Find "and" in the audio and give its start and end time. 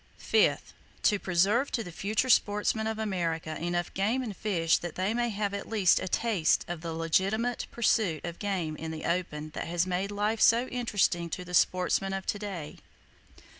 4.23-4.35